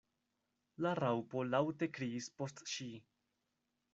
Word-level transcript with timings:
La 0.85 0.93
Raŭpo 0.99 1.43
laŭte 1.49 1.91
kriis 1.97 2.31
post 2.39 2.65
ŝi. 2.75 2.91